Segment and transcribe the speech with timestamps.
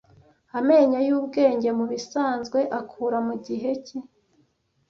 [0.59, 3.97] Amenyo y'ubwenge mubisanzwe akura mugihe ki